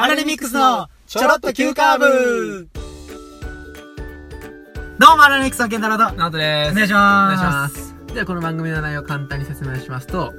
[0.00, 2.68] アラレミックスのちょろっと急カーブ
[4.98, 6.70] どうも、アラレミックスのケンタロウと、ナオトです。
[6.70, 7.50] お願いしお願いしま。
[7.50, 7.94] ますす。
[8.14, 10.32] では、この番組の内容を簡単に説明しますと。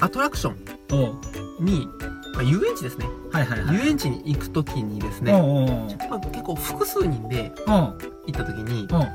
[0.00, 0.54] アトラクショ
[0.92, 1.88] おうンに、
[2.34, 3.06] まあ、遊園地ですね。
[3.30, 3.76] はいはいはい。
[3.76, 5.68] 遊園地に行くときにですね、おうおう
[6.10, 7.94] まあ、結構複数人で行
[8.28, 9.08] ったときに、おう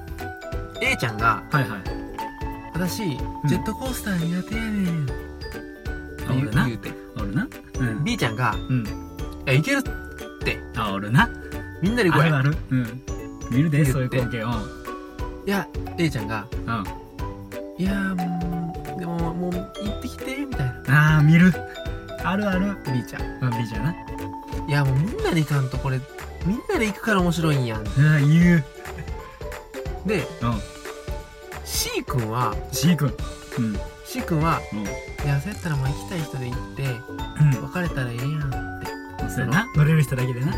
[0.82, 1.82] A ちゃんが、はいはい。
[2.74, 5.04] 私、ジェットコースター苦手やねん。
[5.04, 5.14] って
[6.30, 6.92] 言う俺な言うて。
[7.18, 7.48] おるな。
[7.80, 8.04] うん。
[8.06, 9.06] B ちゃんが、うん。
[9.54, 9.82] いけるっ
[10.44, 10.60] て。
[10.76, 11.30] あ、おるな。
[11.82, 12.38] みんなで行こうや。
[12.38, 12.56] ある。
[12.72, 13.02] うん。
[13.52, 14.40] 見るで、そういう光景。
[14.40, 14.52] うん。
[15.46, 16.84] いや、A ちゃんが、うん。
[17.78, 21.18] いやー、もう、でも、もう、行ってきて、みたいな。
[21.18, 21.54] あー、見る。
[22.24, 22.76] あるある。
[22.92, 23.44] B ちゃん。
[23.44, 23.96] うん、ビジョンな。
[24.68, 26.00] いや、もうみんなで行かんと、これ、
[26.46, 27.82] みんなで行くから面白いんやん。
[27.82, 28.64] うん、言う。
[30.06, 30.60] で、うん。
[31.66, 33.14] C 君は、C 君。
[33.60, 33.80] うん。
[34.06, 34.82] C 君は、うん。
[34.82, 36.84] いや、そうやったらもう行きたい人で行って、
[37.60, 37.64] うん。
[37.70, 38.65] 別れたらええやん
[39.44, 39.52] って。
[39.52, 39.72] そうやな。
[39.76, 40.54] 乗れる人だけでな。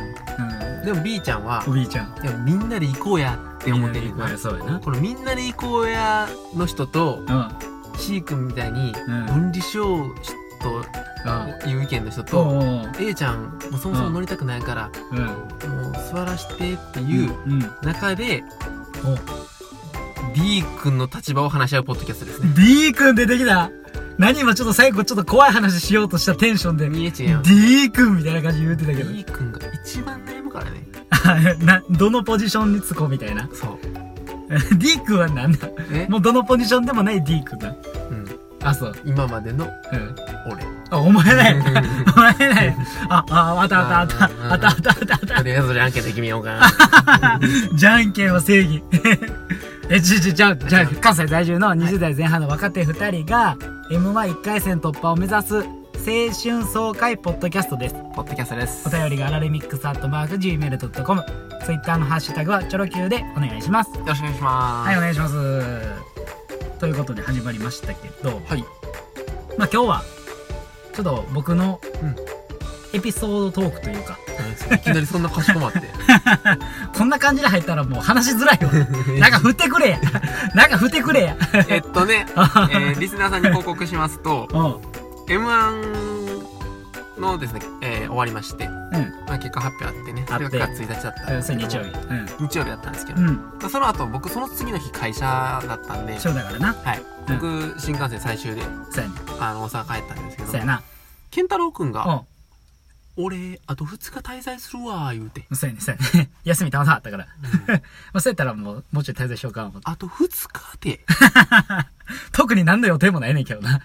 [0.86, 1.73] でも B ちゃんはうん。
[1.73, 2.16] お、びいちゃん。
[2.23, 7.50] いや、みんなで行こうやって思ってるみんなで行こうやそうやなこのみんなで行こうやの人と、うん。
[7.98, 9.25] C 君みたいに、うん。
[9.25, 10.16] 分離しよう
[10.61, 15.20] という意見の人おと、うおう A ちゃん、もうそもそも乗りたくないから、うん。
[15.20, 17.59] もう座らしてっていううん。
[17.81, 18.44] 中で、
[19.03, 19.16] お
[20.33, 22.53] D 君の立場を話し合うポッドキャストですね。
[22.55, 23.72] D 君出てきた
[24.17, 27.43] 何今ちょっと最後ちょっと怖い話しようとしたテンションで、見えちゃうやん。
[27.43, 29.11] D 君みたいな感じで言ってたけど。
[29.11, 31.55] D 君が一番悩むからね。
[31.65, 33.47] な、どのポジションにつこうみたいな。
[33.53, 33.77] そう。
[34.77, 35.69] D 君は何だ？
[35.91, 36.07] え？
[36.09, 37.69] もうどのポジションでもない D 君だ。
[38.09, 38.25] うん。
[38.63, 38.93] あ、そう。
[39.05, 40.15] 今までのうん。
[40.52, 40.63] 俺。
[40.89, 41.55] あ、お前ない。
[42.15, 42.75] お前ない。
[43.09, 44.53] あ、あ、あったあったあった。
[44.53, 47.39] あったあったあったあったとりあえずじゃんけんで決めようかな。
[47.75, 48.83] じゃんけんは正義。
[49.89, 53.57] え、ちち、じゃあ、じゃあ、関西在住の20代前半の若手2人が、
[53.89, 55.63] M11 回戦突破を目指す、青
[56.33, 57.95] 春爽快ポッドキャストです。
[58.13, 58.86] ポッドキャストです。
[58.86, 61.23] お便りがアラレミックスアットマーク Gmail.com。
[61.64, 63.98] ツイッターのハッシュタグはチョロ Q でお願いします。
[63.98, 64.87] よろしくお願いします。
[64.89, 65.81] はい、お願いします。
[66.80, 68.65] ということで始まりましたけど、はい。
[69.58, 70.04] まあ今日は、
[70.92, 72.15] ちょっと僕のうん
[72.92, 74.19] エピソードトークというか、
[74.75, 75.81] いきなりそんなかしこまって。
[76.98, 78.71] こんな感じで入ったらもう話しづらいわ。
[79.20, 79.99] なんか振ってくれや。
[80.53, 81.36] なんか振ってくれや。
[81.67, 85.33] えっとね、 えー、リスナーさんに報告しますと、うん。
[85.33, 86.48] M1
[87.20, 88.71] のですね、えー、終わりまして、うん。
[89.27, 91.92] まあ、結果発表あってね、それが9月1日だったんうん、ですけど日曜日。
[92.39, 93.42] 日曜日だったんですけど、うん。
[93.69, 95.25] その後僕その次の日会社
[95.67, 96.75] だったんで、そうだからな。
[96.83, 97.02] はい。
[97.27, 98.61] 僕、新幹線最終で。
[99.39, 100.81] あの、大阪帰ったんですけどそう、やな。
[101.31, 102.21] 健太郎くんが、うん。
[103.17, 105.45] 俺、あと2日滞在するわ、言うて。
[105.54, 106.30] そうやね、そうやね。
[106.45, 107.28] 休みたまたまあったから。
[108.14, 109.89] まあそうやったらもう、もうちょい滞在しようか思って。
[109.89, 111.05] あと2日で、
[112.32, 113.82] 特に何の予定もないねんけどな。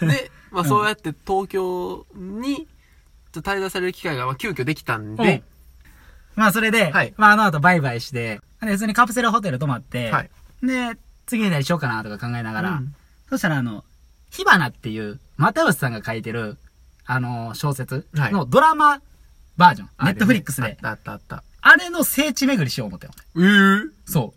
[0.00, 2.68] で、まあそうやって東京に、
[3.32, 5.42] 滞在される機会がまあ急遽できたんで、
[6.36, 10.30] まあそれで、はいまああの後バイバイして、で、普通にカプセルホテル泊まって、はい。
[10.62, 12.94] で、次に何しようかなとか考えながら、うん
[13.28, 13.84] そしたらあの、
[14.30, 16.56] 火花っていう、又吉さんが書いてる、
[17.10, 19.00] あの、小説はいのドラマ
[19.56, 21.42] バージョン、ネットフリックスで、あったあったあった。
[21.62, 23.12] あれの聖地巡りしよう思ってよ。
[23.36, 24.34] えー、そ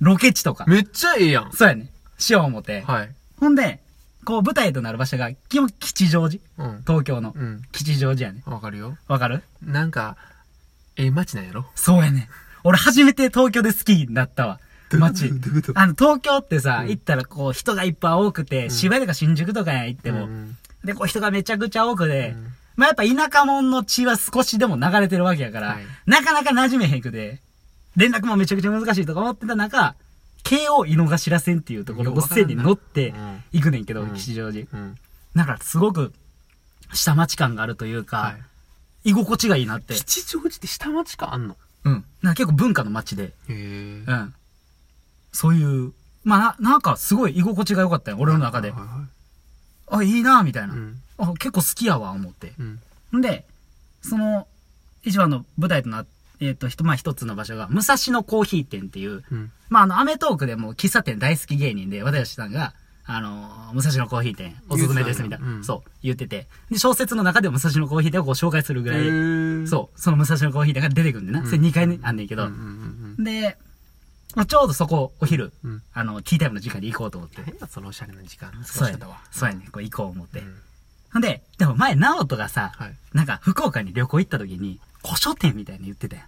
[0.00, 0.04] う。
[0.04, 0.64] ロケ地とか。
[0.66, 1.52] めっちゃええやん。
[1.52, 1.90] そうやね。
[2.18, 2.80] しよう思って。
[2.80, 3.14] はい。
[3.38, 3.80] ほんで、
[4.24, 6.42] こう舞台となる場所が基本吉祥寺。
[6.58, 6.80] うん。
[6.86, 7.32] 東京の。
[7.36, 7.62] うん。
[7.70, 8.42] 吉祥寺やね。
[8.46, 8.96] わかるよ。
[9.06, 9.42] わかる？
[9.62, 10.16] なんか、
[10.96, 11.66] ええ街なんやろ？
[11.74, 12.28] そうやね。
[12.64, 14.58] 俺初めて東京で好きになったわ。
[14.90, 15.30] 街。
[15.74, 27.40] あの、東京ってさ、うん行ったらこう人がいっぱい多くて、渋谷とか新宿とかや行っても、うんで、こう人がめちゃくちゃ多くて、うんまあやっぱ田舎者の血は少しでも流れてるわけやから、はいなかなか馴染めへんくて、
[27.96, 29.94] 連絡もめちゃくちゃ難しいとか思ってた中、
[30.44, 34.66] 京王井の頭線っていうところの線に乗ってうん行くねんけど、うん吉祥寺。
[34.72, 34.94] うん。
[35.34, 36.12] なんかすごく
[36.92, 38.34] 下町感があるというか、は
[39.04, 39.10] い。
[39.10, 39.94] 居心地がいいなって。
[39.94, 41.56] 吉祥寺って下町かあんの？
[41.84, 42.04] うん。
[42.20, 44.12] なんか結構文化の街で、へえう。
[44.12, 44.34] ん。
[45.32, 48.80] そういう、まあな、なんかすごい居心地が良かったよ、俺の中ではい。
[48.80, 49.06] は
[49.90, 50.74] あ、いいなみたいな。
[50.74, 51.00] いうん。
[51.18, 52.52] あ、結構好きやわ、思って。
[52.58, 52.80] うん。
[53.18, 53.44] んで、
[54.02, 54.46] その、
[55.04, 56.06] 一番の舞台となっ
[56.40, 59.50] えっ、と、ひと、まあ、一つの場所が、武蔵野コーヒー店っていう、うん。
[59.68, 62.74] まあ、あの、アメトークでも喫茶店大好き芸人で、和田義さんが、
[63.08, 66.46] あのー武蔵野コーヒー店、おすすめです、みたいな、言うんそう、言ってて。
[66.70, 69.66] で、小説の中でも武蔵野コーヒー店をこう紹介するぐらい、う。
[69.68, 71.44] そう、その武蔵野コーヒー店が出てくるんでな。
[71.46, 73.56] それ2回あんねんけど、うんうんうんで、
[74.36, 75.82] まあちょうどそこ、お昼、うん。
[75.92, 77.42] あの、ティータイムの時間で行こうと思って。
[77.42, 79.04] 変なそのおしゃれな時間過そうやね。
[79.32, 79.66] そうやね。
[79.72, 80.38] こう行こう思って。
[80.40, 80.54] うん
[81.12, 82.96] ほんで、でも前、直人がさ、はい。
[83.14, 86.26] なんか福岡に旅行行った時に、古書店みたいに言ってたやん。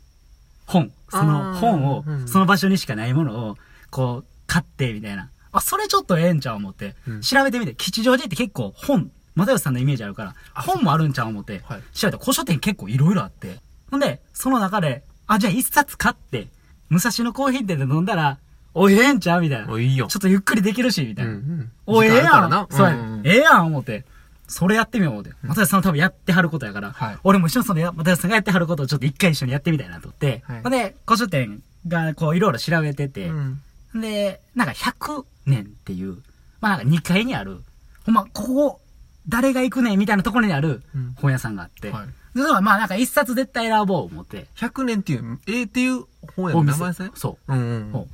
[0.65, 0.93] 本。
[1.11, 3.59] その本をう、んその場所にしかないものを、
[3.91, 5.31] こう、買って、みたいな。
[5.53, 13.61] あ、それちょっとええんちゃう思って、うん調べてみて、吉祥寺って結構本、又吉さんのイメージあるから、本もあるんちゃう思って、はい調べたら古書店結構いろいろあって。
[13.91, 16.49] ほんで、その中で、あ、じゃあ一冊買って、
[16.89, 18.39] 武蔵野コーヒー店で飲んだら、
[18.75, 19.73] お、ええんちゃうみたいな。
[19.73, 20.07] おいいよ。
[20.07, 21.33] ちょっとゆっくりできるし、みたいな。
[21.33, 22.67] んお、ええやん。
[22.71, 23.23] そうや、ん。
[23.25, 24.05] ええやん、思って。
[24.47, 25.33] それやってみよう思って。
[25.43, 27.19] 又吉さん多分やってはることやから、はい。
[27.25, 30.63] 俺も一緒にそのや、又吉さんがやってはることをちょっと一回一緒にやってみたいなと思って、はい。
[30.63, 33.61] ほんで、古書店がこういろいろ調べてて、うん。
[34.01, 36.19] で、なんか100年っていう、
[36.61, 37.59] まあなんか2階にある、
[38.07, 38.81] ほんま、ここ、
[39.29, 41.15] 誰が行くねんみたいなところにあるうん。
[41.17, 42.09] 本屋さんがあって、はい
[42.39, 46.05] でそれはまあなんか一冊絶対選ぼう思って、100年っていう、ええっていう
[46.37, 47.53] 本やのお店名前さそう。
[47.53, 47.59] うん
[47.93, 48.09] うん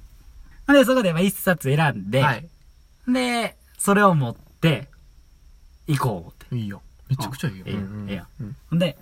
[0.72, 2.48] で、そこでまあ一冊選んで、はい。
[3.06, 4.88] で、それを持って、
[5.86, 6.56] 行こう思って。
[6.56, 6.80] いいよ。
[7.10, 7.64] めちゃくちゃいいよ。
[7.66, 8.96] ええうんうんええやんうんほんで、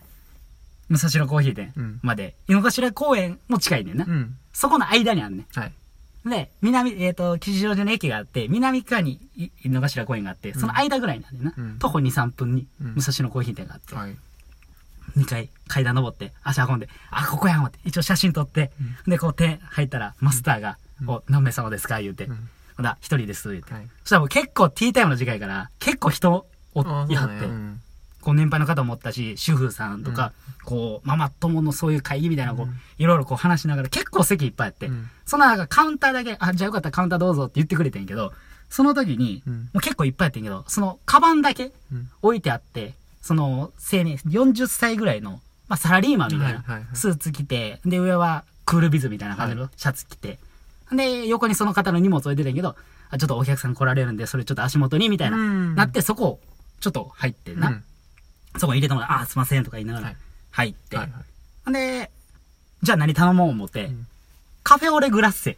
[0.88, 4.04] 武蔵野コーヒー店うんまで、井の頭公園も近いねんな。
[4.08, 4.36] うん。
[4.52, 5.72] そこの間にあんねはい。
[6.26, 6.30] ん。
[6.30, 11.54] で、南、えっ、と、吉祥寺の駅があって、南側にい井の頭公園があって、その間ぐらいなんでな。
[11.56, 14.16] うん徒歩2、3分に、うん武蔵野コーヒー店があって、はい。
[15.16, 18.72] 2階階段登って、足運んで、あ、ここやん思って、一応写真撮って、
[19.06, 22.00] で、こう手入ったら、マスターが、お、何名様ですか？
[22.00, 22.48] 言うて、うん。
[22.76, 23.72] ほんだ、一人です、言うて。
[23.74, 23.88] はい。
[24.02, 27.80] そしたらもう結構ティータイムの時間やから、結構人おあいはって、うん。
[28.20, 30.32] こう年配の方もおったし、主婦さんとか、
[30.64, 32.80] こう、ママ友のそういう会議みたいな、こう、うん。
[32.98, 35.10] いろいろこう話しながら、結構席いっぱいあって、うん。
[35.26, 38.32] その中カウンターだけ、あ、じゃあよかったらカウンターどうぞって言ってくれてんけど、
[38.70, 39.54] その時に、うん。
[39.54, 42.08] もう結構いっぱいやってんけど、その、カバンだけうん。
[42.22, 50.38] 置いてあって、その、青年、40歳ぐらいの、まあ、サラリーマンみたいなはいはいはい、スーツ着て、で、上はクールビズみたいな感じのシャツ着て、
[50.90, 52.76] で、横にその方の荷物置いてたんやけど、
[53.10, 55.74] あ、ちょっとお客さん来られるんで、それちょっと足元に、みたいな、うん。
[55.74, 56.40] なって、そこを、
[56.80, 57.68] ちょっと入ってんな。
[57.68, 57.84] うん。
[58.58, 60.16] そこ入れてもらあ、すいませんとか言いながらはい、
[60.50, 62.10] 入って、はいで、
[62.82, 64.06] じゃあ何頼もう思って、ん。
[64.64, 65.56] カフェオレグラッセ。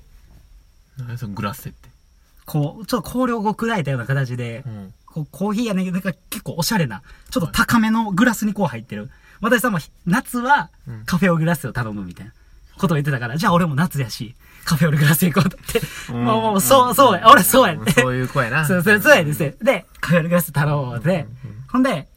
[0.99, 1.89] 何そのグラッセって。
[2.45, 4.95] こう、ちょっと香料を砕いたような形で、うん。
[5.31, 9.11] コーヒーやねんけど、なんか結構おしゃれな、ちょっと高めのグラスにこう入ってる。
[9.41, 12.33] 私さんも夏はうんカフェオレグラッセを頼むみたいな
[12.79, 14.35] ことを言ってたから、じゃあ俺も夏やし、
[14.65, 15.81] カフェオレグラッセ行こうとって。
[16.13, 17.93] うんもう、もう、そう、そうや、俺そうやって。
[17.93, 18.67] そういう子やな。
[18.67, 19.55] そう、そう、そうやですね。
[19.63, 21.27] で、カフェオレグラッセ頼もうで、
[21.71, 22.09] ほんで、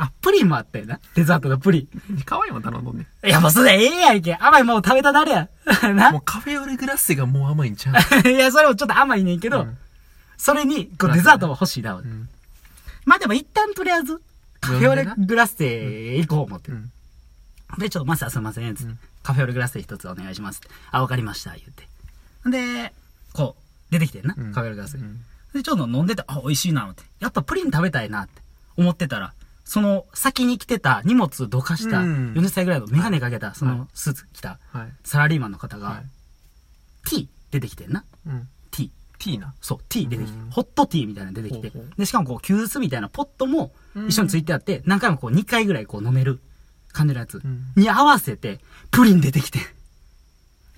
[0.00, 1.00] あ、プリンもあったよな。
[1.16, 2.22] デザートのプリン。
[2.24, 3.06] 可愛いもん頼んどんね。
[3.24, 4.36] いや、もうそれええやんけ。
[4.36, 5.48] 甘いもん食べたなるや
[5.92, 5.96] ん。
[5.96, 7.92] な もうカフェオレグラッセがもう甘いんちゃ
[8.24, 8.28] う？
[8.30, 9.76] いや、それもちょっと甘いねんけど、うん
[10.40, 11.94] それに、こうデザートも欲しいな。
[11.94, 12.28] ん
[13.08, 14.20] まあでも一旦とりあえず、
[14.60, 16.72] カフェオレグラッセ行こう思って。
[16.72, 16.90] うん。
[17.78, 20.60] で、ちょっとマスターすいません、つって、うんカフェオレグラッセ一つお願いします。
[20.90, 21.88] あ、わかりました、言って。
[22.50, 22.92] で、
[23.32, 24.98] こう、出てきてんな、うんカフェオレグラッセ。
[24.98, 25.20] うん
[25.54, 27.02] で、ちょっと飲んでて、あ、美味しいな、って。
[27.20, 28.42] やっぱプリン食べたいな、って
[28.76, 29.32] 思ってたら、
[29.64, 34.92] その先に来てた荷物どかしたうん40歳ぐらいのメガネかけた、そのスーツ着たはい。
[35.04, 37.08] サラリーマンの方がはい、。
[37.08, 38.04] T 出てきてんな。
[39.18, 39.54] ティーナ。
[39.60, 43.72] そう、ティー出てきてうん、ホットティーみたいなの出てきてほうほう、で、しかもこう、急須みたいなポットも
[44.06, 46.40] 一緒についてあって、何回もこう、2回ぐらいこう飲める
[46.92, 48.60] 感じのやつんに合わせて、
[48.90, 49.58] プリン出てきて。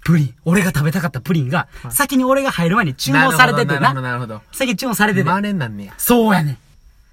[0.05, 0.35] プリン。
[0.45, 4.09] 俺が食べたかったプリンが、先に俺が入る前に注文されててなるほど、な。
[4.09, 4.43] なるほど。
[4.53, 5.25] 先に注文されてて。
[5.25, 5.95] マネになんねや。
[5.99, 6.59] そうやねん。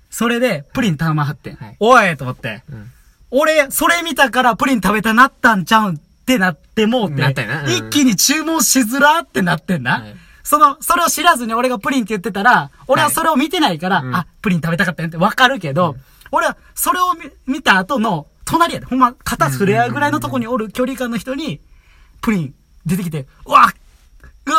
[0.10, 1.76] それで、プリン頼まはってんはい。
[1.80, 2.64] おいと思って。
[2.72, 2.92] うん。
[3.30, 7.22] 俺、それ見たからプリン食べたなったんちゃうんってなってもうて。
[7.22, 10.00] なったよなうん一気に注文しづらってなってんな。
[10.00, 10.16] はい
[10.48, 15.98] その、それを知らずに俺がプリンって言ってたら、俺はそれを見てないから、うんあ、プリン食べたかったねってわかるけど、
[16.32, 21.60] 俺はそれを見見た後の、隣やで、ほんま、肩すれ合うぐらいのとこにおる距離感の人に、
[22.22, 23.68] プリン出てきて、うわ
[24.46, 24.58] うわ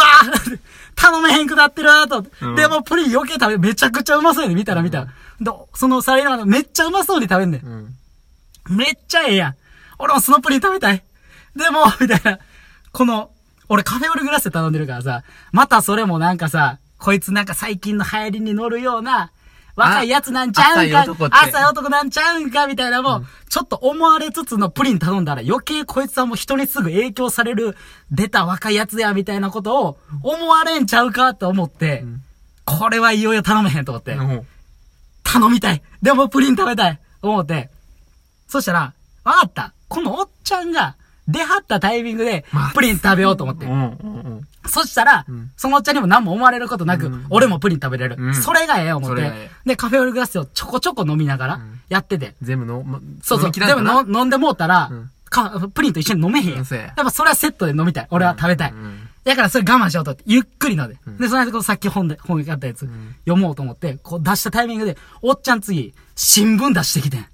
[0.94, 5.06] 頼めへんくなってると、うんでもプリン余計食べ、めちゃくちゃうまそうやで、見たら見たら。
[5.40, 7.64] でそのサラリーマンがめっちゃうまそうに食べんねん。
[7.64, 8.76] うん。
[8.76, 9.56] めっちゃええやん。
[9.98, 11.02] 俺もスノプリン食べたい。
[11.56, 12.38] でも、みたいな。
[12.92, 13.30] この、
[13.68, 15.22] 俺カフェオレグラッセ頼んでるからさ、
[15.52, 19.30] またそれもなんかさ、こいつなんか最近の流行りに乗るような、
[19.76, 27.76] 若いやつなんちゃうんか、あ浅い男なんちゃうんか、みたいなもう、ちょっと思われつつのプリン頼んだら余計こいつはもう人にすぐ影響される、
[28.10, 32.04] 出た若いやつや、みたいなことを思われんちゃうかと思って、
[32.64, 34.12] これはいよいよ頼めへんと思って。
[34.14, 34.46] うん
[35.30, 35.82] 頼みたい。
[36.00, 36.98] でもプリン食べたい。
[37.20, 37.68] 思って。
[38.48, 38.94] そしたら、
[39.24, 39.74] わかった。
[39.88, 40.96] このおっちゃんが
[41.28, 43.68] 出はったタイミングでまあ、プリン食べようと思ってう。
[43.68, 43.88] んうんう
[44.40, 44.48] ん。
[44.66, 48.16] そしたら、んそのおっちゃんにも何も思われることなく、うん俺もプリン食べれる。
[48.18, 49.50] うんそれがええ思って。
[49.64, 52.34] で、カフェオレグラスをちょこちょこ飲みながらんやってて。
[52.42, 53.40] 全部の、ま、そうそう。
[53.40, 58.06] 飲み切らでんとなもの飲んでもうたら、うんかプリンと一緒に飲めへんやややっぱそれはセットで飲みたい。
[58.10, 58.72] 俺は食べたい。
[58.72, 60.96] うんだからそれ我慢しようとって、ゆっくり飲んで。
[61.20, 67.26] で、その間さっき本で、本があったやつ、ん読もうと思って、こう出したタイミングで、おっちゃん次、新聞出してきてん。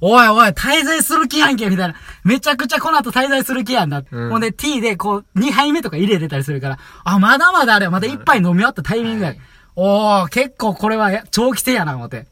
[0.00, 1.94] おいおい、滞在する気やんけ、みたいな。
[2.24, 4.02] めちゃくちゃこの後滞在する気やんだ。
[4.10, 9.28] うんほんで、T でこう、2杯目とか入れれたりするから、あ、まだまだあれよまだ1杯飲み終わったタイミングや。
[9.30, 9.40] はい
[9.80, 12.26] おー、結構これはや長期戦やな、思って。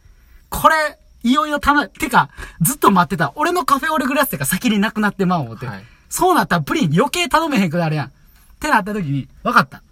[0.51, 2.31] これ、いよいよたま、てか、
[2.61, 3.33] ずっと待ってた。
[3.37, 5.67] 俺のカフェオレグラスが先になくなってまう思って。
[5.67, 8.07] はいそうなったらプリン余計頼めへんくなるやん。
[8.07, 8.11] っ
[8.61, 9.83] てなった時に、わかった。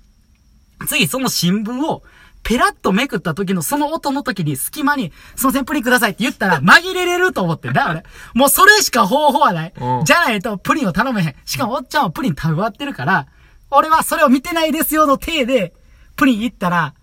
[0.86, 2.02] 次、その新聞を、
[2.44, 8.04] ペラッとめくった時のその音の時に隙間に、すいません、プリンくださいって言ったら紛れれると思ってんだ、俺。
[8.34, 10.04] もうそれしか方法はないうん。
[10.04, 11.34] じゃないとプリンを頼めへん。
[11.44, 13.26] しかもおっちゃんはプリン食べ終わってるから、
[13.70, 15.74] 俺はそれを見てないですよの体で、
[16.16, 16.94] プリン行ったら、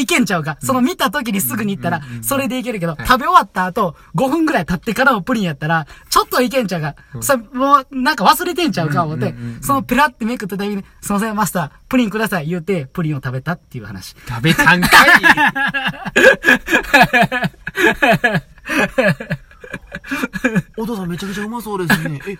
[0.00, 0.56] いけんちゃうか。
[0.60, 6.94] その見た時にすぐに行ったら、それでいけるけど、食べ終わった後、5分ぐらい経ってからのプリンやったら、ちょっといけんちゃうか。
[7.20, 14.14] それ、もう、なんか忘れてんちゃうか思って、そのペラってめくったタイミングで、すいません、マスター、プリンください言うて、プリンを食べたっていう話。
[14.28, 14.90] 食べたんかい。
[20.76, 22.20] お父さんめちゃくちゃうまそうですね。
[22.26, 22.36] え、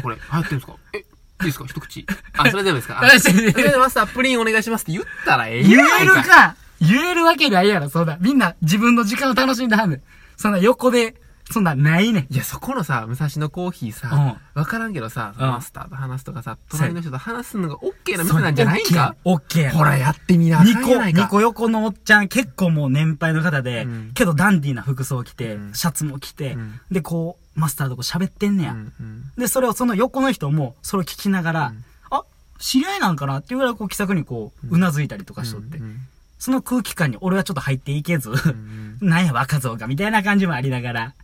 [0.00, 0.74] これ、流行ってるんですか？
[0.92, 1.02] え、い
[1.42, 1.64] いですか？
[1.66, 2.06] 一口。
[2.36, 3.00] あ、それでもですか？
[3.02, 8.16] あ それでマスタープリンお願いしますって言ったらええ言えるか言えるわけないやろ、そんな。
[8.20, 10.02] みんな自分の時間を楽しんではんねん。
[10.36, 11.14] そんな横で、
[11.52, 12.32] そんなないねん。
[12.32, 19.16] いや、そこのさ、武蔵野コーヒーさ、わからんけどさ、うんマスターと話すとかさ、隣の人と話すのがオッケーな店なんじゃないんか？
[19.24, 19.70] オッケー。
[19.72, 21.22] ほら、やってみなあか二個、んやないか。
[21.22, 28.72] 二個横のおっちゃん結構もう年配の方で、うんけどダンディーな服装着て、うんシャツも着て、うんで、こう、マスターとこう喋ってんねや。
[28.72, 32.22] うんうんで、それをその横の人も、それを聞きながら、うんあ、
[32.60, 35.98] 知り合いなんかなっていうぐらいこう気さくにこう、うなずいたりとかしとって、うん
[36.40, 41.14] その空気感に俺はちょっと入っていけず、んなんや若造かみたいな感じもありながら、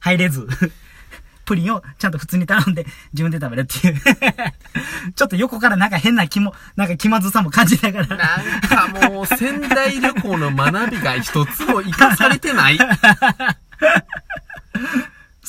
[0.00, 0.48] 入れず、
[1.44, 4.00] プリンをちゃんと普通に頼んで自分で食べるっていう。
[5.14, 8.06] ちょっと横からなんか変な気も、なんか気まずさも感じながら。
[8.16, 12.78] なんかもう、仙台旅行の学びが一つも生かされてない。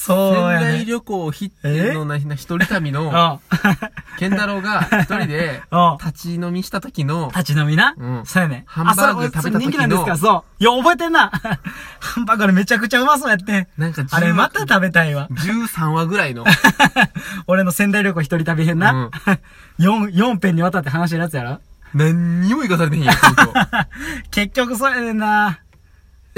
[0.05, 0.59] そうね。
[0.59, 3.39] 台旅行必定のな一人旅の、 あ
[4.19, 7.93] 健太郎が一人で あ立ち飲みした時の、立ち飲みな？
[7.97, 8.63] うんそうやね。
[8.67, 10.09] ハンバーグ食べた時の人気なんですか？
[10.11, 10.63] ら、そう。
[10.63, 11.29] いや、覚えてんな。
[11.99, 13.67] ハンバーグあれめちゃくちゃうまそうやって。
[13.77, 15.27] なんかあれまた食べたいわ。
[15.31, 16.45] 13話ぐらいの、
[17.47, 19.09] 俺の仙台旅行一人旅編な。
[19.79, 21.59] 4、四編にわたって話してるやつやろ？
[21.93, 23.15] 何にも生かされてへんやん、
[24.29, 25.59] 結局そうやねんな。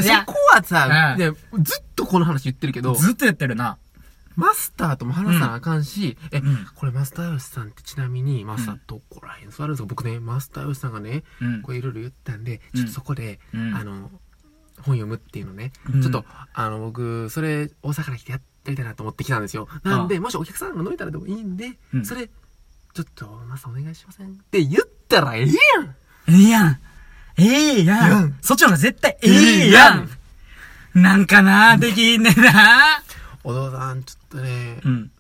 [0.04, 1.16] そこはさ、
[1.51, 3.77] うずっとこの話言ってるけど、ずっと言ってるな。
[4.36, 6.44] マスターとも話さなあかんし、え、ん。
[6.75, 9.88] これマスターヨシさんってちなみに、マスターどこらへん座るんですか？
[9.88, 11.62] 僕ね、マスターヨシさんがね、うん。
[11.63, 12.82] これいろいろ言ったんで、うん。
[12.82, 13.75] ちょっとそこで、うん。
[13.75, 14.12] あの、
[14.84, 16.01] 本読むっていうのね、うん。
[16.04, 16.24] ちょっと、
[16.54, 19.68] あの、僕、それ、大阪から来てやってみたいなと思ってきたんですよ。
[19.84, 22.06] なんで、もしお客さんが飲めたらでもいいんで、うん。
[22.06, 25.51] それ、ちょっと、マスターお願いしませんって言ったらええや
[25.82, 25.96] ん。
[26.27, 26.80] ええやん。
[27.38, 28.38] ええややんん。
[28.41, 29.29] そっちの方が絶対え
[29.67, 30.10] えやん。
[30.96, 33.03] なんかな、できんねんな。
[33.44, 35.12] お父さん、ちょっとね、うん。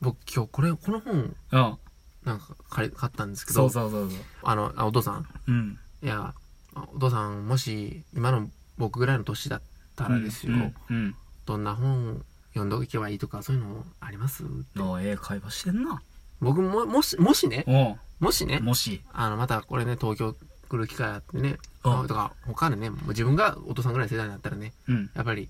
[0.00, 1.14] 僕今日これ、この本、
[1.52, 1.78] うん。
[2.24, 4.20] なんか借り買ったんですけど、そうそうそうそう。
[4.42, 5.78] あの、あ、お父さん、うん。
[6.02, 6.34] いや、
[6.74, 9.62] あお父さん、もし、今の僕ぐらいの年だっ
[9.94, 10.74] たらですよ、うん。
[10.90, 11.14] うん。
[11.46, 14.44] どんな本読んどけばいいとか、そういうのあります？
[14.78, 16.02] おええ会話してんな。
[16.40, 19.02] 僕も、もし、もしね、おもしね、もし。
[19.12, 20.36] あの、またこれね、東京
[20.72, 25.10] 来る機会あってね、うんあとか、他でね、もう自分がお父さんぐらいの世代になったらね、うん。
[25.14, 25.48] やっぱり、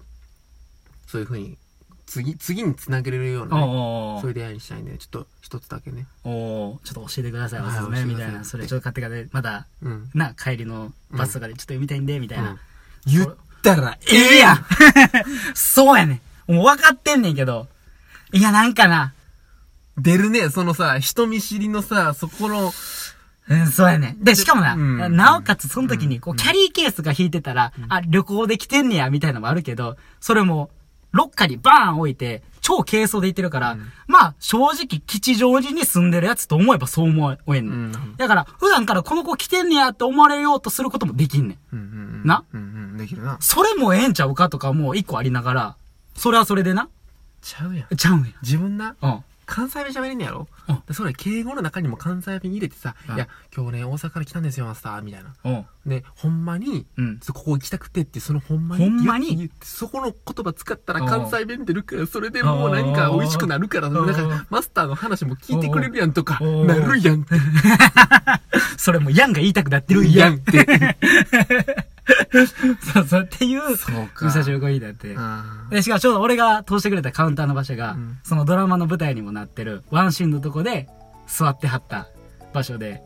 [1.06, 1.56] そういうふうに、
[2.06, 3.66] 次、次につなげれるような、おね、
[4.18, 6.06] おそういう出会いにしたいんで、ちょっと一つだけね。
[6.24, 8.42] おちょっと教えてください、おはいすすめ、みたいな。
[8.44, 10.10] それちょっと買ってから、まだ、うん。
[10.14, 12.58] な、帰りのバスとかでちょっと読みたいんで、みたいうんな。
[13.06, 14.66] 言ったら、ええやん
[15.54, 16.52] そうやねん。
[16.52, 17.68] もう分かってんねんけど。
[18.32, 19.12] いや、なんかな。
[19.98, 22.72] 出るね、そのさ、人見知りのさ、そこの、
[23.60, 24.24] うん、そうやねん。
[24.24, 30.70] で、しかもな、うんなおかつその時に、こう、キャリーケースが引いてたら、あ、旅行で来てんねや、みたいなのもあるけど、それも、
[31.12, 37.74] ロッカーにバーン置いて、超軽装で行ってるから、まあ、正直、吉祥寺に住んでるやつと思えばそう思えんねん。
[37.74, 41.76] うんだから、普段からこの子来てんねやって思われようとすることもできんねん。
[41.76, 42.26] うんうんうん。
[42.26, 42.44] な？
[42.54, 42.62] うんう
[42.94, 43.36] ん、できるな。
[43.40, 45.76] それもええんちゃうかとかもう一個ありながら、
[46.14, 46.88] それはそれでな、
[47.42, 47.96] ちゃうやん。
[47.96, 48.28] ちゃうんや。
[48.42, 49.24] 自分な、うん。
[49.52, 50.48] 関西弁喋れんねやろ？
[50.68, 55.34] うんでそれ、敬語の中にも関西弁入れてさ、うんいや、今日ね、大阪から来たんですよ、マスター、みたいな。
[55.44, 55.66] うん。
[55.90, 57.18] で、ほんまに、うん。
[57.20, 58.84] そここ行きたくてって、そのほんまに。
[58.84, 59.36] ほんまに？
[59.36, 67.34] 言ってそこの言葉使ったらうん関西弁出るから、それでもう何か美味しくなるから、うんなんか、マスターの話も聞いてくれるやんとか、うんなるやんって。
[68.78, 70.30] それもヤンが言いたくなってるやん。
[70.30, 70.96] やんって。
[72.92, 75.14] そうそうっていう、そうか武蔵横井だって。
[75.16, 80.88] あで、しかもちょうど俺が通してくれたカウンターの場所が、うんそのドラマの舞台にもなってる、ワンシーンのとこで、
[81.26, 82.08] 座ってはった
[82.52, 83.02] 場所で、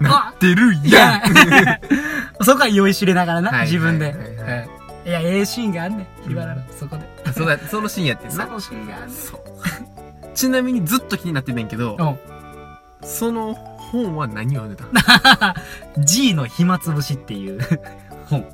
[0.00, 1.80] ーなってるいやんや
[2.42, 4.06] そこは酔いしれながらな、はい自分で。
[4.06, 7.32] はいはいはいうんいや、ええシーンがあんねん、日原の、そこで。
[7.32, 8.44] そうだ、そのシーンやってんな。
[8.44, 9.10] そのシーンがあんねん。
[9.10, 9.40] そう。
[10.36, 13.08] ちなみにずっと気になってんねんけど、うん。
[13.08, 15.56] その本は何を読んでた
[15.98, 17.60] G の暇つぶしっていう
[18.26, 18.46] 本。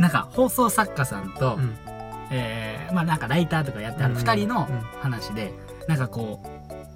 [0.00, 1.76] なんか、放送作家さんと、うん。
[2.32, 4.66] えー、まあなんかライターとかやってある二人の
[5.00, 5.52] 話で、
[5.88, 6.40] なんかこ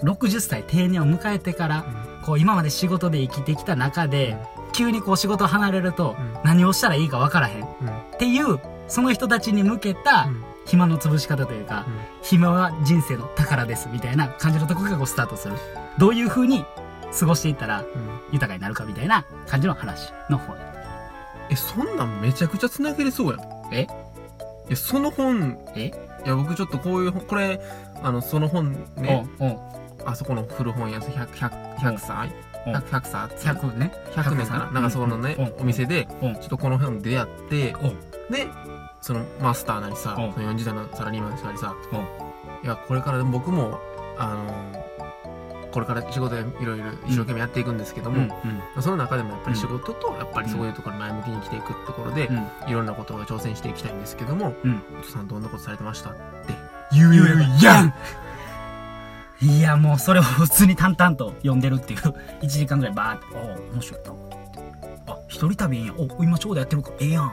[0.03, 1.85] う、60歳定年を迎えてから、
[2.25, 4.37] こう今まで仕事で生きてきた中で、
[4.73, 6.35] 急にこう仕事を離れるとうん。
[6.45, 7.65] 何をしたらいいかわからへん。
[7.65, 8.19] っうん。
[8.19, 8.59] ていう、
[8.89, 10.45] その人たちに向けたうん。
[10.67, 11.85] 暇の潰し方というか、
[12.23, 15.57] 暇は人生の宝ですみたいな感じのとこからこうスタートする。
[15.99, 16.65] どういう風に
[17.19, 17.87] 過ごしていったらうん。
[18.33, 20.74] 豊かになるかみたいな感じの話の本。
[21.51, 23.41] え、そんなんめちゃくちゃ繋げれそうやん。
[23.75, 23.87] え？
[24.71, 25.93] え、その本、え？
[26.25, 27.61] いや、僕ちょっとこういう本、これ、
[28.03, 29.59] あの、その本ね、おう
[30.07, 32.33] あそこの古本屋さん、100、100、100歳？
[32.67, 33.93] うん ?100、100冊100ね。
[34.13, 34.71] 100年かな？
[34.71, 36.35] なんかそこのねうん、お店で、うん。
[36.37, 37.97] ちょっとこの本出会って、おう
[38.31, 38.47] で、
[39.01, 40.33] そのマスターなりさ、うん。
[40.33, 41.99] その40代のサラリーマンの人なりさ、うん。
[42.65, 43.79] いや、これから僕も、
[44.17, 44.85] あの
[45.75, 48.29] これから仕事でいろいろ一生懸命やっていくんですけども、うん。
[48.29, 48.37] ま
[48.77, 52.71] あその中でもやっぱり仕事と、やっぱりそういうところに前向きに生きていくところで、うん。
[52.71, 54.83] いろんなことを挑戦していきたいんですけども、うん。
[55.01, 56.21] お父さんどんなことされてましたって
[56.93, 57.17] 言う
[57.61, 57.93] やん
[59.43, 61.99] いや、もうそれを普通に淡々と読んでるっていう、
[62.41, 64.01] 1時間ぐらいバーって、おう面白い
[65.07, 65.13] な。
[65.13, 65.93] あ、一人旅いいんや。
[65.99, 67.33] お、今ちょうどやってるから、ええやん。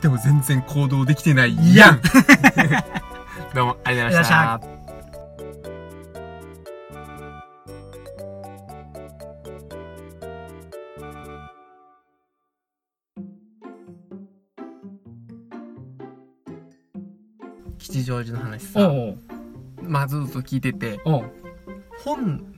[0.00, 2.00] でも全然行動できてないやん
[3.54, 4.85] どうもありがとうございましあた。
[18.06, 19.18] 吉祥寺の話おさ、う
[19.82, 21.00] まあずっと聞いてて、
[22.04, 22.56] 本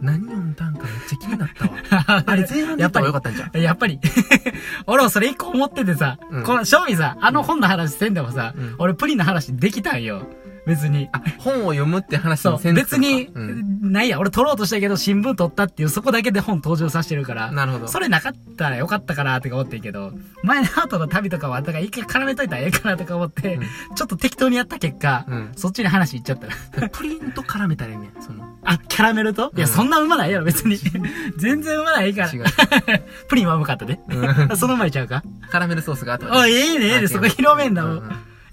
[0.00, 2.22] 何読んだんかめっちゃ気になったわ。
[2.26, 3.60] あれ前半でやった方がよかったんじゃん。
[3.60, 3.98] やっぱり。
[4.86, 10.22] 俺もそれ一個思っててさ、うんこの、正味さ、あの本の話せんでもさ、うん俺プリンの話できたんよ。
[10.68, 11.08] 別に。
[11.12, 12.52] あ、本を読むって話そう。
[12.62, 13.92] の別に、うん。
[13.92, 17.50] ないや、俺撮ろうとしたけど新聞撮ったっていうそこだけで本登場させてるから。
[17.50, 17.88] なるほど。
[17.88, 20.12] それなかったらよかったかなって思ってんけど、
[20.44, 23.62] 前の後の旅とかは、だから一回絡めといたらええかなとか思って、うん
[23.96, 26.46] ちょっと適当にやった結果、うんそっちに話いっちゃった
[26.80, 26.88] ら。
[26.90, 28.44] プリンと絡めたらいいねんその。
[28.64, 30.76] あ、キャラメルと、いや、うんそんなうまないやろ、別に。
[31.38, 32.28] 全然うまないから。
[33.28, 33.98] プリンはうまかったで。
[34.08, 35.22] うんその前ちゃうか？
[35.50, 38.02] カラメルソースがあったあ、ええね、ええね、そこ広めんだもん。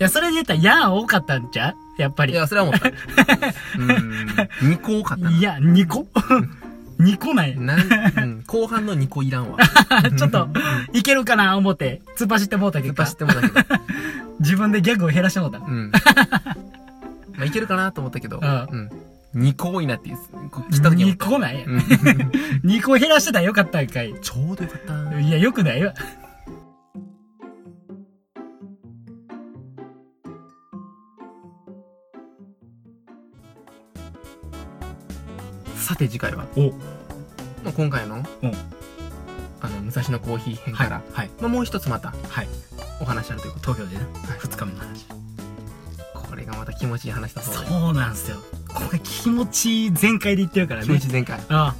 [0.06, 2.02] や、それで言ったら、ヤン多かったんちゃう？
[2.02, 2.34] やっぱり。
[2.34, 2.90] いや、それは思った。
[3.78, 3.92] うん。
[4.72, 5.32] 2個多かったな。
[5.32, 6.08] いや、2個
[7.00, 7.58] ?2 個ない。
[7.60, 9.58] なんうん後半の2個いらんわ。
[10.18, 10.50] ちょっと、
[10.94, 13.84] いけるかな思って、突っ走ってもうた突っ結果走ってもらったけど。
[14.42, 15.60] 自分でギャグを減らしてもうた。
[15.60, 15.92] うん。
[17.38, 18.40] まあ、いけるかなと思ったけど。
[18.42, 18.90] うん
[19.34, 19.42] うん。
[19.42, 20.18] 2個多いなっていう、
[20.50, 21.18] こう来た時2に。
[21.18, 21.78] 個ないやうん。
[22.64, 24.14] 2個減らしてたらよかったんかい。
[24.22, 25.20] ちょうどよかった。
[25.20, 25.94] いや、よくないわ。
[35.96, 36.72] さて次回は、お、
[37.64, 38.24] まあ、今回の、うん
[39.62, 41.02] あの、武蔵野コーヒー編はいから、。
[41.14, 41.30] はい。
[41.40, 42.48] まあ、もう一つまたはい。
[43.02, 43.74] お話あるということ。
[43.74, 45.06] 東京でね、2日目の話。
[46.14, 47.70] これがまた気持ちいい話だそうで。
[47.72, 48.38] そうなんすよ。
[48.68, 51.08] これ気持ち全開で言ってるからね気持ちい。
[51.08, 51.40] い全開。
[51.48, 51.74] あ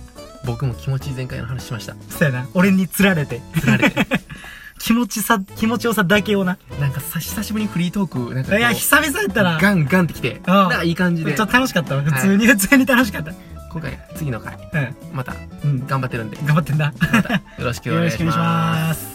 [0.46, 1.92] 僕も気持ちいい全開の話しました。
[1.92, 2.48] あ、そうやな。
[2.54, 3.42] 俺に釣られて。
[3.60, 4.08] つられて。
[4.80, 6.58] 気持ちさ、気持ちよさだけをな。
[6.80, 12.04] なんかさ、久しぶりにフリートーク、なんかいや、久々やったら、ちガンガンってきて、なんかいい感じで、ょっと楽しかったわ。
[12.04, 13.34] 普通に、普通に楽しかった。
[13.76, 14.96] 今回、次の回、うん。
[15.12, 15.36] また、
[15.66, 15.86] うん。
[15.86, 16.94] 頑張ってるんで、頑張ってんだ。
[17.12, 18.94] また、よろしくお願いしま。
[18.94, 19.15] す。